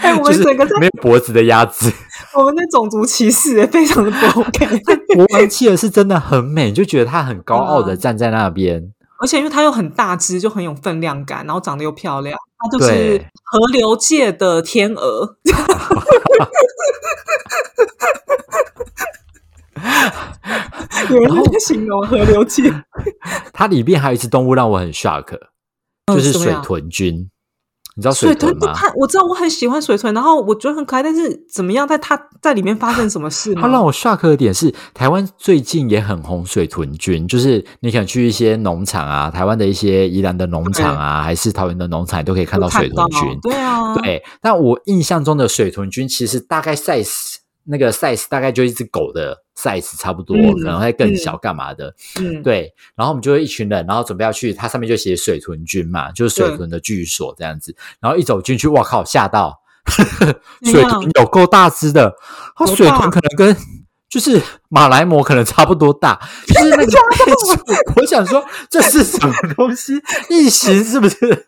[0.00, 1.92] 哎，我 就是们整个在没有脖子的鸭子。
[2.34, 4.66] 我们的种族歧视，哎非常的不 OK。
[5.14, 8.92] 国王企鹅是真的很美，你就觉得它很高傲的嗯站在那边。
[9.22, 15.36] 而且因为它又很大只，就很有分量感，然后长得又漂亮，它就是河流界的天鹅。
[21.10, 22.62] 有人在形容河流界，
[23.52, 25.38] 它里面还有一只动物让我很 shock，
[26.06, 27.30] 就是水豚君。
[27.94, 28.72] 你知道水豚吗？
[28.96, 33.60] 我知道我很喜欢水豚，然后我觉得很可爱，但是怎么样，在它在里面发生什么事吗？
[33.62, 43.38] 它让我 shock 的点是，台湾最近也很红水豚菌，就是你可能去一些农场啊，台湾的一些宜兰的农场啊，还是桃园的农场，都可以看到水豚菌。
[43.42, 47.31] 对啊，对，但我印象中的水豚菌其实大概 size
[47.64, 51.94] 那个 size 大概就一只狗的 size 差不多，嗯可能会更小，干嘛的？
[52.20, 57.74] 嗯，对，然后我们就会一群人，然后准备要去，它上面就写水豚君嘛，就是水豚的居所这样子。
[58.00, 59.60] 然后一走进去，哇靠，吓到！
[60.64, 62.14] 水豚有够大只的，
[62.56, 63.56] 它水豚可能跟
[64.08, 66.86] 就是马来貘可能差不多大，就是那个。
[67.96, 70.00] 我想说这是什么东西？
[70.28, 71.46] 异形是不是？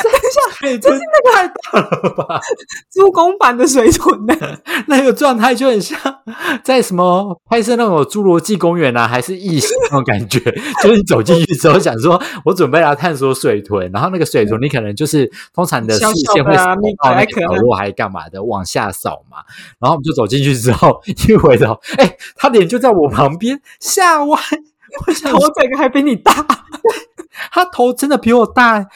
[0.00, 0.98] 等一下，水豚
[1.32, 2.40] 太大了吧？
[2.90, 4.34] 猪公版的水豚呢？
[4.86, 5.98] 那个状态就很像
[6.62, 10.38] 在什么拍摄那种侏罗纪公园啊，还是异形那种感觉。
[10.82, 19.38] 就是你走进去之后，想说我准备来探索水豚，然后那个水豚你可能就是通常的视线会啊你到那可爱可爱个角落还干嘛的，往下扫嘛。
[19.80, 24.38] 然后我们就走进去之后，一回头，哎，他脸就在我旁边，吓我。
[25.06, 26.32] 我想我整个还比你大，
[27.50, 28.86] 他头真的比我大，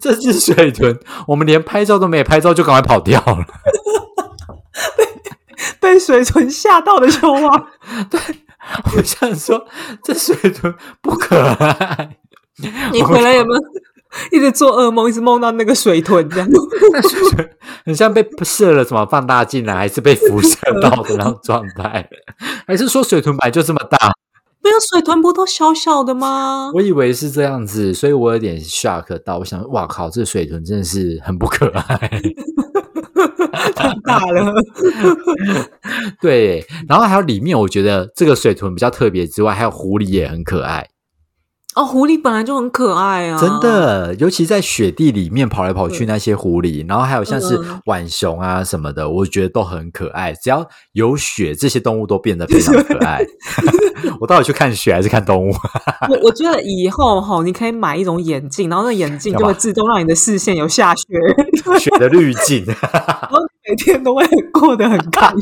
[0.00, 0.98] 这只水豚，
[1.28, 3.44] 我们连拍照都没拍照，就赶快跑掉了。
[5.80, 7.66] 被被水豚吓到的青蛙。
[8.94, 9.66] 我想说，
[10.04, 10.72] 这水豚
[11.02, 12.16] 不可爱。
[12.92, 13.60] 你回来有没有
[14.30, 16.48] 一直做噩梦，一直梦到那个水豚这样？
[16.92, 17.50] 那水豚
[17.86, 22.08] 很像被射了什么放大镜啊，还是被辐射到的那种状态？
[22.68, 24.12] 还是说水豚本来就这么大？
[24.62, 26.70] 没有水豚不都小小的吗？
[26.74, 29.38] 我以为是这样子，所以我有点 shock 到。
[29.38, 32.10] 我想，哇靠，这水豚真的是很不可爱。
[33.74, 34.52] 太大了，
[36.20, 40.88] 对，然后还有里面，我觉得这个水豚比较特别之外，还有狐狸也很可爱。
[41.76, 43.48] 哦，狐狸本来就很可爱啊，真。
[43.60, 50.32] 的，尤其在雪地里面跑来跑去那些狐狸，然后还有像是嗯浣熊啊什么的，我觉得都很可爱。
[50.32, 53.24] 只要有雪，这些动物都变得非常 可爱。
[54.18, 55.52] 我到底去看雪还是看动物？
[56.08, 61.04] 我我觉得以后哈，你可以买一种眼镜，然后那眼镜就会自动让你的视线有下雪，
[61.78, 63.38] 雪的滤镜，然后
[63.70, 65.40] 每天都会过得很开心，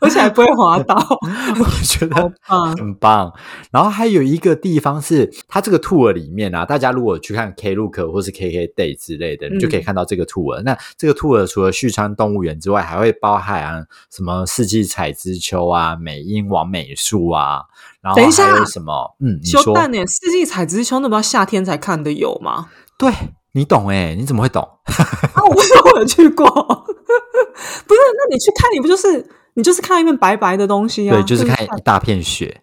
[0.00, 0.94] 而且还不会滑倒。
[1.58, 3.32] 我觉得啊，很棒。
[3.72, 10.62] 然后还有一个地方是，它这个 tour 里面啊，大家如果去看 Klook 或是 KK Day 之类的，你就可以嗯看到这个 tour。
[10.62, 17.62] 那这个 tour 除了旭川动物园之外，还会包含什么四季彩之秋啊、美英王美术啊，
[18.00, 19.16] 然后等一下还有什么？
[19.18, 19.98] 嗯，你说修蛋呢？
[20.06, 22.68] 四季彩之秋那不要夏天才看的有吗？
[22.96, 23.12] 对。
[23.54, 24.62] 你懂哎、你怎么会懂？
[24.64, 28.00] 啊，我不是我有去过， 不是？
[28.16, 31.14] 那你去看，你不就是你就是看一片白白的东西啊？
[31.16, 32.62] 对，就是看一大片雪。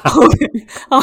[0.16, 0.36] OK，
[0.88, 1.00] 好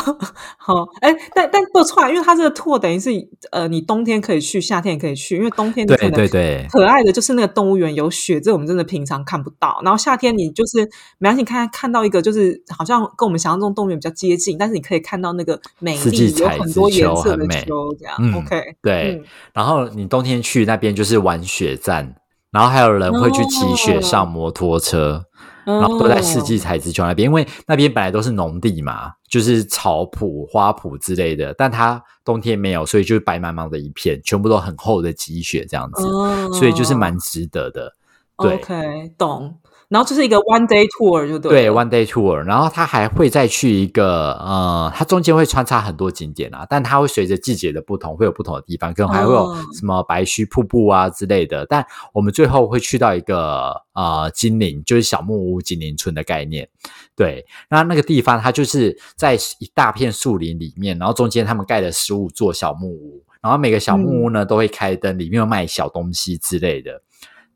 [0.57, 3.09] 好，哎，但但不错啊，因为它这个 tour 等于是
[3.51, 9.79] 呃，你冬天可以去，夏天也可以去，因为冬天对能对对，可爱的就是那个动物园有雪，这我们真的平常看不到。
[9.83, 18.75] 然后夏天你就是没关系，看看到一个就是好像跟我们想象中动物园比较接近，但是你可以看到那个美丽有彩很多颜色的秋很美秋，这样、嗯 OK。
[18.81, 19.21] 对。
[19.21, 22.15] 嗯然后你冬天去那边就是玩雪站，
[22.51, 25.25] 然后还有人会去骑雪上摩托车。
[25.67, 37.93] 然后都在四季哦彩之丘那边，因为那边本来都是农地嘛，就是草圃、花圃之类的，但它冬天没有，所以就是白茫茫的一片，全部都很厚的积雪这样子，哦所以就是蛮值得的。
[38.39, 39.55] 对 OK，懂。
[39.89, 51.65] 然后就是一个 one day tour 就对对，one day tour，然后它还会再去一个呃，它中间会穿插很多景点啊，但它会随着季节的不同，会有不同的地方，可能还会有哦什么白须瀑布啊之类的。
[51.67, 56.67] 但我们最后会去到一个呃金陵，就是小木屋金陵村的概念。
[57.15, 67.01] 对，那那个地方它就是在一大片树林里面，然后中间他们盖了十五座小木屋，然后每个小木屋呢、都会开灯，里面有卖小东西之类的。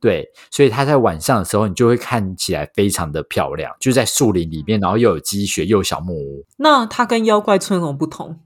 [0.01, 8.39] 对，所以它在晚上的时候，你就会看起来非常的漂亮，就在树林里面，然后又有积雪，又有小木屋那它跟妖怪村有什么不同？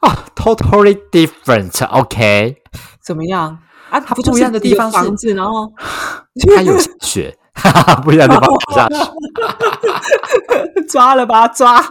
[0.00, 1.84] 啊、t o t a l l y different。
[1.88, 2.56] OK，
[3.02, 3.58] 怎么样
[3.90, 3.98] 啊？
[4.00, 5.72] 它不就不一样的地方是房子，然后
[6.54, 10.86] 它有雪，哈哈，不一样的地方有下雪。
[10.88, 11.82] 抓了把它抓，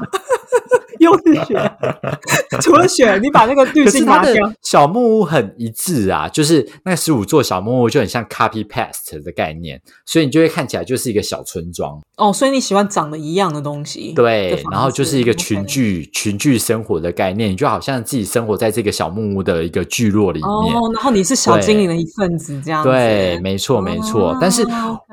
[1.06, 1.72] 又是雪。
[2.62, 4.52] 除了雪，你把那个滤镜拿掉。
[4.62, 12.02] 小木屋很一致啊，就是那十五座小木屋就很像 copy paste 的概念，所以你就会看起来就是一个小村庄。
[12.18, 14.14] 哦，所以你喜欢长得一样的东西？
[14.14, 20.50] 的对，然后就是一个子群聚群聚生活的概念，你就好像自己生活在这个小木屋的一个聚落里面。
[20.50, 22.90] 哦，然后你是小精灵的一份子，这样子。
[22.90, 24.32] 对，没错，没错。
[24.32, 24.66] 哦但是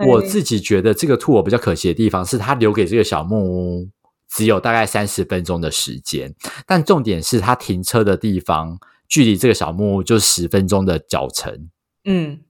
[0.07, 3.89] 我自己觉得这个 tour 比较可惜的地方是，它留给这个小木屋
[4.35, 6.35] 只有大概三十分钟的时间，
[6.67, 11.69] 但重点是它停车的地方距离这个小木屋就十分钟的脚程。
[12.05, 12.41] 嗯，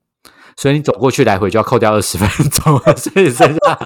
[0.56, 3.78] 所以你走过去来回就要扣掉二十分钟了，所以剩下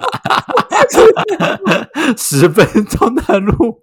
[2.15, 3.81] 十分钟的路，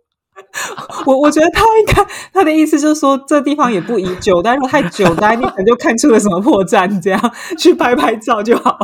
[1.07, 8.79] 我 我觉得他应该他的意思就是说，这地方也不宜久待，如果太久待，你可能就看出了什么破绽，这样 去拍拍照就好。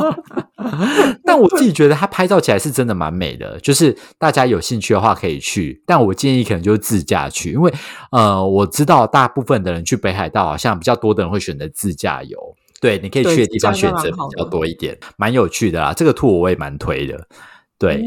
[1.25, 7.73] 但我自己觉得他拍照起来是真的蛮美的，就是大家有兴趣的话可以去，但我建议可能就是自驾去，因为
[8.11, 12.37] 呃，我知道大部分的人去北海道，好像比较多的人会选择自驾游。
[12.81, 15.93] 对，你可以去的地方选择比较多一点，蛮有趣的啦。
[15.93, 17.27] 这个图我也蛮推的。
[17.77, 18.03] 对，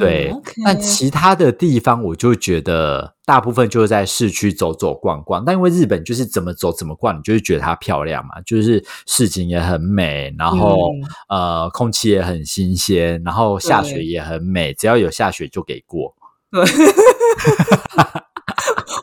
[0.00, 0.32] 对，
[0.64, 5.44] 但其他的地方我就觉得大部分就是在市区走走逛逛。
[5.44, 10.90] 但因为日本就是怎么走怎么逛，你就是觉得它漂亮嘛，就是市景也很美，然后
[11.28, 16.14] 呃空气也很新鲜，然后下雪也很美，只要有下雪就给过。
[16.50, 16.64] 对。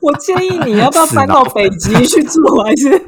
[0.07, 2.89] 我建议你要不要搬到北极去住，还是？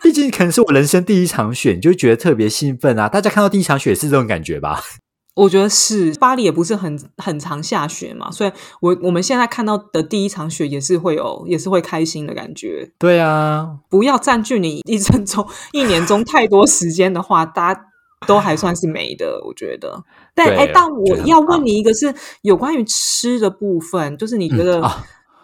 [0.00, 3.08] 毕竟可能是我人生第一场雪，你就觉得特别兴奋啊！
[3.08, 4.80] 大家看到第一场雪是这种感觉吧？
[5.34, 12.92] 我觉得是，巴黎也不是很很常下雪嘛，所以我我们现在看到的第一场雪也是会有，也是会开心的感觉。
[12.98, 17.80] 对啊，不要占据你一生中、一年中太多时间的话，大家。
[18.26, 20.02] 都还算是美的，我觉得。
[20.36, 24.86] 但哎，但我要问你一个，是有关于吃的部分，就是你觉得，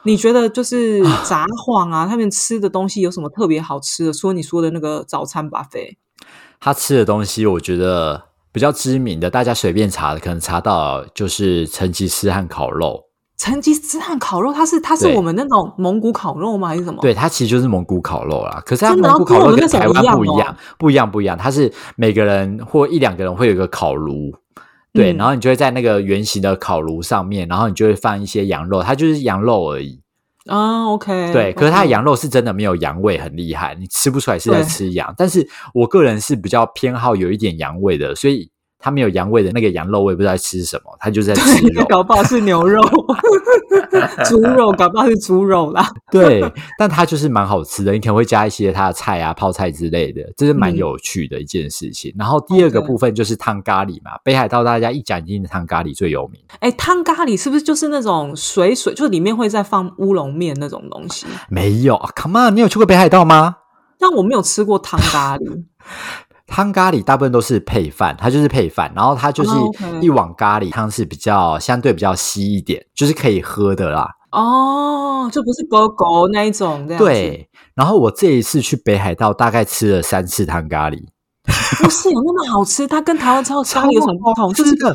[0.05, 4.13] 你觉得就是札幌啊，他们吃的东西有什么特别好吃的？
[4.13, 5.97] 说你说的那个早餐 buffet，
[6.61, 13.05] 他吃的东西，我觉得比较知名的，大家随便查的，可能查到就是成吉思汗烤肉。
[13.39, 16.69] 成吉思汗烤肉，它是它是我们那种蒙古烤肉吗？
[16.69, 17.01] 还是什么？
[17.01, 18.63] 对，它其实就是蒙古烤肉啦。
[18.65, 21.37] 可是它蒙古烤肉跟台湾不一样，不一样，不一样。
[21.37, 24.33] 它是每个人或一两个人会有一个烤炉，
[24.93, 30.01] 对，然后你就会在那个圆形的烤炉上面，然后你就会放一些羊肉，它就是羊肉而已
[30.47, 30.87] 啊。
[30.89, 31.53] OK，对。
[31.55, 35.13] 可是它的羊肉是真的没有羊味，很厉害，你吃不出来是在吃羊。
[35.17, 38.52] 但是我个人是比较偏好有一点羊味的，所以。
[38.83, 41.85] 它没有羊味的那个羊肉，我也不知道在吃什么，他就在吃肉。
[41.89, 42.81] 搞不好是牛肉、
[44.29, 45.89] 猪肉，搞不好是猪肉啦。
[46.11, 46.43] 对，
[46.77, 52.13] 但它就是蛮好吃的，你可能会加一些它的菜啊、泡菜之类的，这是蛮有趣的一件事情。
[52.19, 56.41] 然后第二个部分就是汤咖喱嘛，北海道大家一讲一定汤咖喱最有名。
[56.59, 61.27] 哎，汤咖喱是不是就是那种水水，就里面会再放乌龙面那种东西？
[61.49, 63.59] 没有，Come on，你有去过北海道吗？
[63.99, 65.65] 但我没有吃过汤咖喱。
[66.53, 69.51] 汤咖喱大部分都是配饭，它就是配饭，然后它就是
[70.03, 74.11] 一碗咖喱汤是比较相对比较稀一点，就是可以喝的啦。
[74.33, 76.87] 哦，就不是狗狗那一种。
[76.99, 81.03] 对，然后我这一次去北海道，大概吃了三次汤咖喱，
[81.83, 82.87] 不是有那么好吃？
[82.87, 84.53] 它跟台湾超咖喱有什么不同？
[84.53, 84.95] 就是个，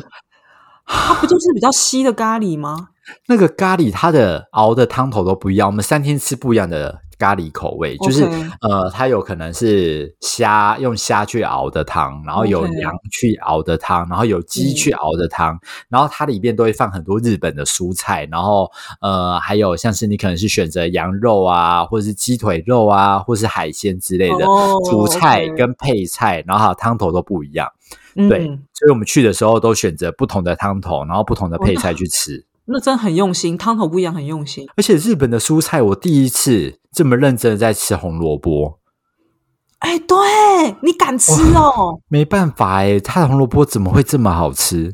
[0.86, 2.90] 它不就是比较稀的咖喱吗？
[3.26, 7.00] 那个咖喱它的熬的汤头都不一样，我们三天吃不一样的。
[7.18, 8.22] 咖喱口味就是
[8.60, 24.44] 呃，它有可能是虾用虾去熬的汤，然后有羊去熬的汤，然后有鸡去熬的汤，然后它里面都会放很多日本的蔬菜，然后呃，还有像是你可能是选择羊肉啊，或者是鸡腿肉啊，或是海鲜之类的
[24.88, 27.68] 主菜跟配菜，然后汤头都不一样。
[28.14, 32.44] 对，所以我们去的时候都选择不同的汤头，然后不同的配菜去吃。
[32.70, 34.66] 那真的很用心，汤头不一样，很用心。
[34.76, 38.78] 而且日本的蔬菜，我第一次这么认真的在吃红萝卜。
[39.78, 40.16] 哎，对
[40.82, 42.00] 你敢吃哦？
[42.08, 44.92] 没办法哎，它的红萝卜怎么会这么好吃？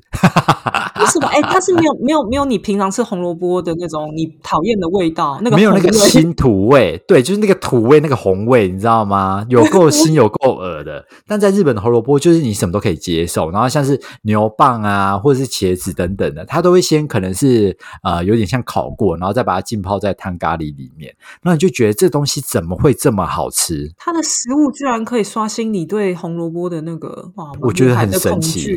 [1.01, 1.27] 为什么？
[1.29, 9.45] 哎，它是没有没有没有你平常吃红萝卜的那种你讨厌的味道，那个没有那个新土味，对，就是那个土味那个红味，你知道吗？
[9.49, 11.05] 有够腥，有够恶的。
[11.27, 23.91] 但在日本的红萝卜，就是你什么都可以接受，然后像是牛蒡啊，或者是茄子等等的，它都会先可能是呃有点像烤过，然后再把它浸泡在汤咖喱里面，那你就觉得这东西怎么会这么好吃？
[23.97, 28.75] 它的食物居然可以刷新你对红萝卜的那个哇，我觉得很神奇。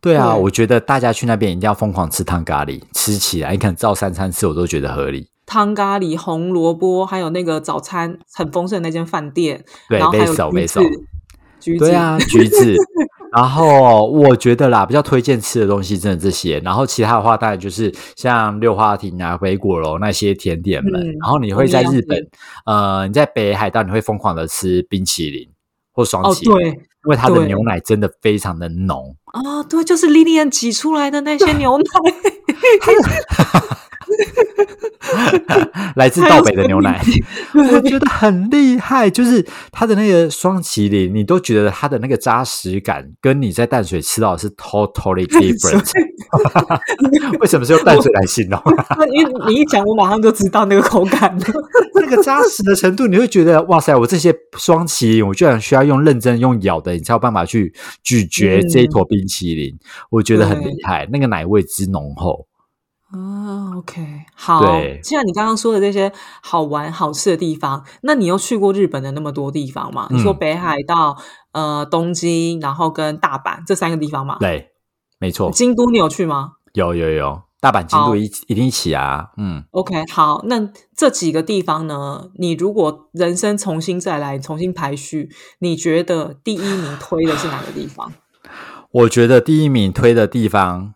[0.00, 5.28] 对啊，我觉得大家去那边一定要疯狂吃汤咖喱，吃起来你看照三餐吃，我都觉得合理。
[5.44, 10.80] 汤咖喱、红萝卜，还有那个早餐很丰盛的那间饭店，对，还有橘子，
[11.58, 12.76] 橘子，对啊，橘子。
[13.32, 20.92] 然后我觉得啦，比较推荐吃的东西真的这些，然后其他的话当然就是像六花亭啊、北果楼那些甜点们。
[21.20, 22.26] 然后你会在日本，
[22.66, 25.48] 呃，你在北海道你会疯狂的吃冰淇淋
[25.92, 26.74] 或双淇淋。
[27.04, 31.84] 因为它的牛奶真的非常的浓啊，对，就是莉莉安挤出来的那些牛奶。
[35.96, 37.00] 来自道北的牛奶，
[37.54, 39.08] 我觉得很厉害。
[39.08, 45.90] 就是它的那个双麒麟，你都觉得它的那个扎实感，跟你在淡水吃到的是 totally different。
[47.40, 48.60] 为什么是用淡水来形容？
[49.12, 51.44] 因为你一讲，我马上就知道那个口感了。
[51.94, 53.94] 那个扎实的程度，你会觉得哇塞！
[53.94, 59.76] 我这些双麒麟，我居然需要用认真用咬的，你才有办法去咀嚼这一坨冰淇淋。
[60.10, 62.47] 我觉得很厉害，那个奶味之浓厚。
[63.10, 64.04] 啊，OK，
[64.34, 64.60] 好。
[65.02, 70.06] 既然你刚刚说的这些好玩好吃的地方，那你又去过日本的那么多地方嘛？
[70.10, 71.16] 你说北海道、
[71.52, 74.36] 呃东京，然后跟大阪这三个地方嘛？
[74.40, 74.72] 对，
[75.18, 75.50] 没错。
[75.50, 76.52] 京都你有去吗？
[76.74, 79.28] 有有有，大阪、京都一一定一起啊。
[79.38, 80.42] 嗯，OK，好。
[80.44, 82.28] 那这几个地方呢？
[82.34, 85.30] 你如果人生重新再来，重新排序，
[85.60, 88.12] 你觉得第一名推的是哪个地方？
[88.92, 90.92] 我觉得第一名推的地方。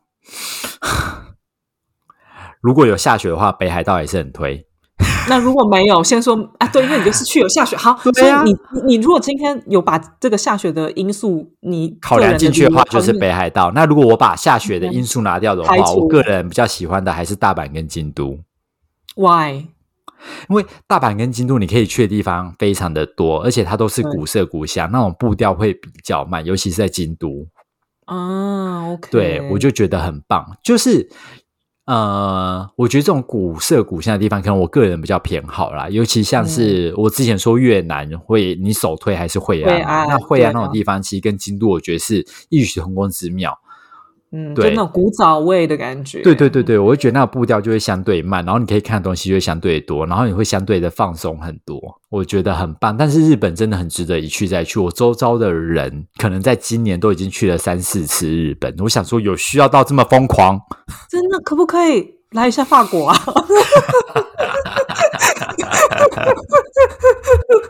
[2.63, 4.67] 如果有下雪的话，北海道也是很推。
[5.29, 7.77] 那如果没有，先说啊，对，因为你就是去有下雪。
[7.77, 8.57] 好，所以你
[8.87, 13.73] 你如果今天有把这个下雪的因素你考量进去的话，就是北海道。
[13.75, 18.39] 那如果我把下雪的因素拿掉的话，我个人比较喜欢的还是大阪跟京都。
[19.17, 19.67] Why？
[20.49, 27.49] 因为大阪跟京都你可以去的地方非常的多，而且它都是古色古香，那种步调会比较慢，尤其是在京都。
[28.05, 31.09] 啊，OK，对我就觉得很棒，就是。
[31.85, 35.89] 呃，我觉得这种古色古香的地方，可能我个人比较偏好啦。
[35.89, 40.07] 尤其像是我之前说越南会，你首推还是惠安？
[40.09, 43.59] 那惠安那种地方，其实跟京都，我觉得是异曲同工之妙。
[44.35, 46.23] 嗯，对，那种古早味的感觉。
[46.23, 51.79] 对对对对，我会觉得那个步调就会相对慢，然后你可以看的东西就会相对多，然后你会相对的放松很多，
[52.09, 52.97] 我觉得很棒。
[52.97, 54.81] 但是日本真的很值得一去再去。
[54.81, 60.59] 我周遭的人可能在今年都已经去了三四次日本，我想说有需要到这么疯狂？
[61.11, 63.17] 真的可不可以来一下法国啊？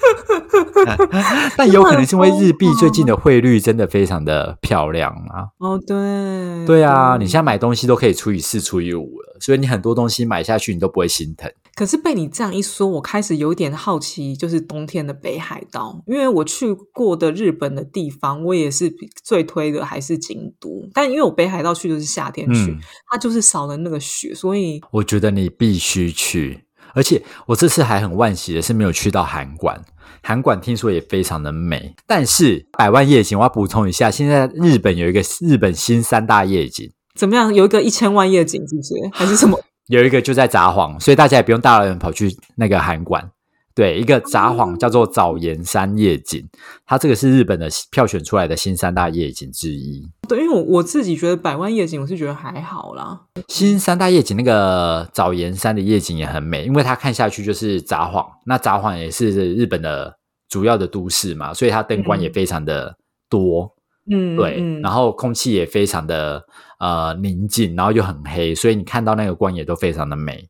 [1.57, 5.49] 但有可能是因为日币最近的汇率真的非常的漂亮啊！
[5.59, 11.51] 哦，对，对啊，你现在买东西都可以除以四、除以五了，所以你很多东西买下去你都不会心疼。
[11.75, 18.93] 可是被你这样一说，我开始有点好奇，就是冬天的北海道，因为我去过的日本的地方，我也是
[19.25, 20.87] 最推的还是京都。
[20.93, 22.77] 但因为我北海道去的是夏天去，
[23.11, 26.65] 它就是少了那个雪，所以我觉得你必须去。
[26.95, 29.83] 而且我这次还很惋惜的是没有去到函馆。
[30.23, 37.53] 韩馆听说也非常的美，但是百万夜景我要补充一下，现在日本有一个日本新三大夜景，怎么样？
[37.53, 38.95] 有一个一千万夜景，是不是？
[39.13, 39.59] 还是什么？
[39.89, 43.31] 有一个就在札幌，所以大家也不用大老远跑去那个韩馆。
[43.75, 46.47] 对，一个札幌叫做早岩山夜景，
[46.85, 50.07] 它这个是日本的票选出来的新三大夜景之一。
[50.29, 53.23] 对，因为我我自己觉得百万夜景，我是觉得还好啦。
[53.49, 60.19] 新三大夜景那个早岩山的夜景也很美，因为它看下去就是札幌，那札幌也是日本的
[60.49, 62.97] 主要的都市嘛，所以它灯光也非常的
[63.29, 63.75] 多。
[64.11, 66.43] 嗯，对，然后空气也非常的
[66.81, 70.49] 呃宁静，然后又很黑，所以你看到那个光也都非常的美。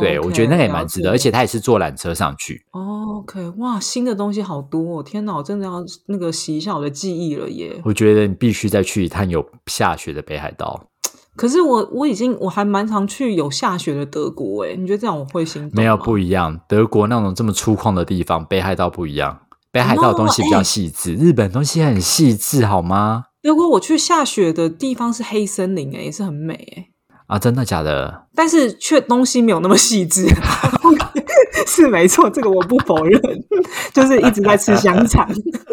[0.00, 2.64] 对，我觉得那个也蛮值得，而且他也是坐缆车上去。
[2.72, 5.02] OK，哇，新的东西好多哦！
[5.02, 7.80] 天哪，我真的要那个洗一下我的记忆了耶！
[7.84, 10.88] 我觉得你必须再去一趟有下雪的北海道。
[11.36, 19.40] 可是我我已经我还蛮常去有下雪的德国诶，你觉得这样我会心动没有不一样，德国那种这么粗犷的地方，北海道不一样。
[19.70, 23.26] 北海道的东西比较细致，日本东西很细致，好吗？
[23.42, 26.88] 德国我去下雪的地方是黑森林诶，也是很美哎。
[27.26, 28.22] 啊，真的假的？
[28.34, 30.26] 但是却东西没有那么细致，
[31.66, 33.20] 是没错，这个我不否认。
[33.92, 35.26] 就是一直在吃香肠，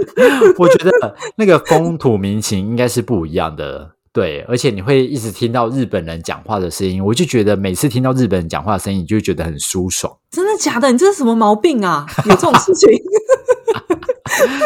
[0.57, 4.41] 我觉得那个风土民情应该是不一样的，对。
[4.47, 10.11] 而且你会一直听到日本人讲话的声音，我就觉得每次听到日本人讲话的声音，你就觉得很舒爽。
[10.31, 10.91] 真的假的？
[10.91, 12.05] 你这是什么毛病啊？
[12.25, 12.89] 有这种事情？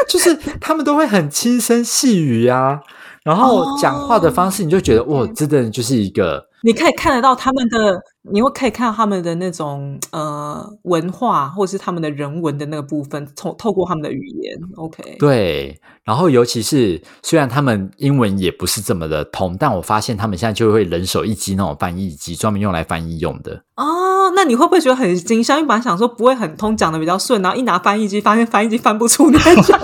[0.08, 2.80] 就是他们都会很轻声细语啊。
[3.24, 8.02] 然后讲话的方式，你就觉得哇，真的就是一个，你可以看得到他们的，
[8.32, 15.80] 你会可以看到他们的那种呃文化，或者是他们的人文的那个部分，透透过他们的语言，OK，对。
[16.04, 23.64] 然后尤其是虽然他们英文也不是这么的通，但我发现他们现在就会人手一机那种翻译机，专门用来翻译用的。
[23.76, 25.56] 哦，那你会不会觉得很惊吓？
[25.58, 29.78] 因为本来想说不会很通，讲的比较顺，然后一拿翻译机，发现翻译机翻不出那种。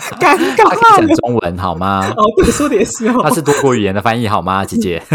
[0.20, 2.08] 尴尬，讲中文好吗？
[2.16, 3.20] 哦，对，说的也是哦。
[3.22, 5.02] 他是多国语言的翻译好吗， 姐姐？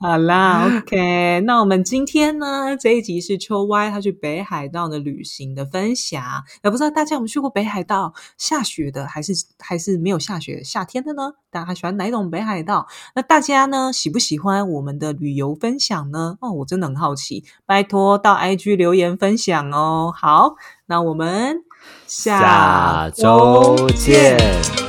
[0.00, 6.22] 好啦，OK，那我们今天呢这一集是秋 Y 他去北海道的旅行的分享。
[6.62, 11.32] 也不知道大家有没有去过北海道，下雪的还是还是没有下雪夏天的呢？
[11.50, 12.86] 大家喜欢哪一种北海道？
[13.14, 16.36] 那大家呢喜不喜欢我们的旅游分享呢？
[16.42, 20.12] 哦，我真的很好奇，拜托到 IG 留言分享哦。
[20.14, 21.62] 好，那我们
[22.06, 24.83] 下周见。